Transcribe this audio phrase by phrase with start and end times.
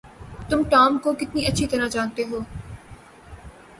[0.49, 2.39] تم ٹام کو کتنی اچھی طرح جانتے ہو؟